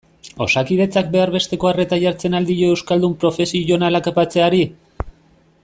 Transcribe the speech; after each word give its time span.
Osakidetzak 0.43 1.11
behar 1.15 1.31
besteko 1.35 1.69
arreta 1.71 1.99
jartzen 2.03 2.37
al 2.39 2.47
dio 2.49 2.71
euskaldun 2.77 3.13
profesionalak 3.25 4.11
batzeari? 4.19 4.65